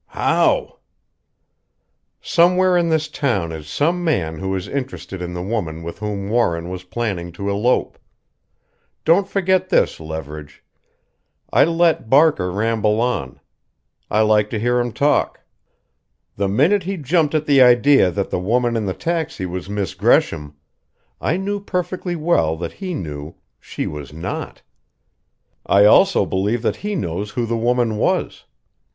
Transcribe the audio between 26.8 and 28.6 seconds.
knows who the woman was.